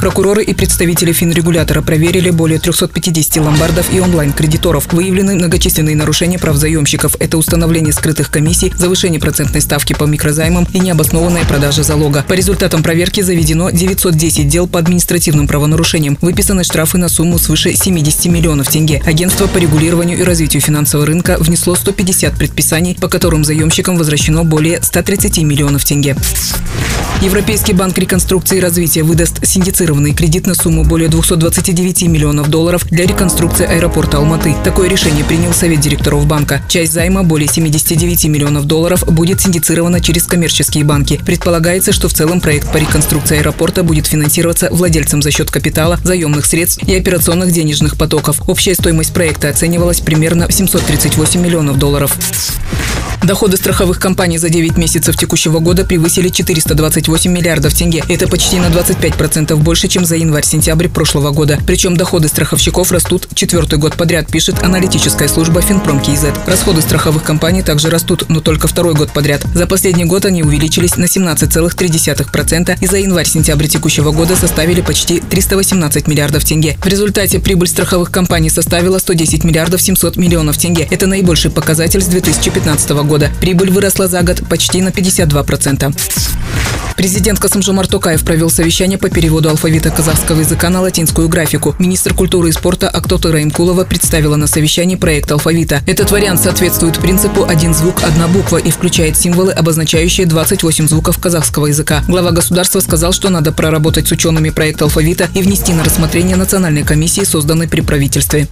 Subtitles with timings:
[0.00, 4.92] Прокуроры и представители финрегулятора проверили более 350 ломбардов и онлайн-кредиторов.
[4.92, 7.16] Выявлены многочисленные нарушения прав заемщиков.
[7.18, 12.24] Это установление скрытых комиссий, завышение процентной ставки по микрозаймам и необоснованная продажа залога.
[12.26, 16.18] По результатам проверки заведено 910 дел по административным правонарушениям.
[16.20, 19.02] Выписаны штрафы на сумму свыше 70 миллионов тенге.
[19.04, 24.82] Агентство по регулированию и развитию финансового рынка внесло 150 предписаний, по которым заемщикам возвращено более
[24.82, 26.16] 130 миллионов тенге.
[27.22, 29.46] Европейский банк реконструкции и развития выдаст
[29.82, 34.54] синдицированный кредит на сумму более 229 миллионов долларов для реконструкции аэропорта Алматы.
[34.62, 36.62] Такое решение принял Совет директоров банка.
[36.68, 41.20] Часть займа, более 79 миллионов долларов, будет синдицирована через коммерческие банки.
[41.26, 46.46] Предполагается, что в целом проект по реконструкции аэропорта будет финансироваться владельцем за счет капитала, заемных
[46.46, 48.40] средств и операционных денежных потоков.
[48.46, 52.16] Общая стоимость проекта оценивалась примерно в 738 миллионов долларов.
[53.22, 58.02] Доходы страховых компаний за 9 месяцев текущего года превысили 428 миллиардов тенге.
[58.08, 61.60] Это почти на 25% больше, чем за январь-сентябрь прошлого года.
[61.64, 66.26] Причем доходы страховщиков растут четвертый год подряд, пишет аналитическая служба Финпром КИЗ.
[66.46, 69.46] Расходы страховых компаний также растут, но только второй год подряд.
[69.54, 76.08] За последний год они увеличились на 17,3% и за январь-сентябрь текущего года составили почти 318
[76.08, 76.76] миллиардов тенге.
[76.82, 80.88] В результате прибыль страховых компаний составила 110 миллиардов 700 миллионов тенге.
[80.90, 83.30] Это наибольший показатель с 2015 года года.
[83.42, 85.94] Прибыль выросла за год почти на 52%.
[86.96, 91.74] Президент Касымжомар Токаев провел совещание по переводу алфавита казахского языка на латинскую графику.
[91.78, 95.82] Министр культуры и спорта Актота Раимкулова представила на совещании проект алфавита.
[95.86, 101.66] Этот вариант соответствует принципу «один звук, одна буква» и включает символы, обозначающие 28 звуков казахского
[101.66, 102.02] языка.
[102.08, 106.82] Глава государства сказал, что надо проработать с учеными проект алфавита и внести на рассмотрение Национальной
[106.82, 108.48] комиссии, созданной при правительстве.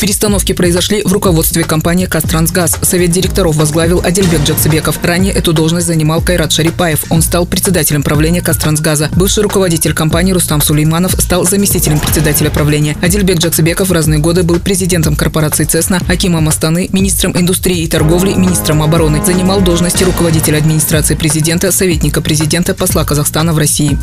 [0.00, 2.76] Перестановки произошли в руководстве компании «Кастрансгаз».
[2.82, 4.98] Совет директоров возглавил Адельбек Джаксыбеков.
[5.00, 7.04] Ранее эту должность занимал Кайрат Шарипаев.
[7.08, 9.10] Он стал председателем правления «Кастрансгаза».
[9.14, 12.96] Бывший руководитель компании Рустам Сулейманов стал заместителем председателя правления.
[13.00, 18.32] Адельбек Джаксыбеков в разные годы был президентом корпорации «Цесна», Акимом Астаны, министром индустрии и торговли,
[18.32, 19.24] министром обороны.
[19.24, 23.96] Занимал должности руководителя администрации президента, советника президента, посла Казахстана в России.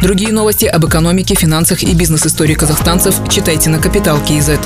[0.00, 4.60] Другие новости об экономике, финансах и бизнес-истории казахстанцев читайте на Капитал Киезет.